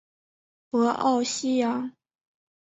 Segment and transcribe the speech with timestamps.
[0.71, 1.91] 博奥西扬。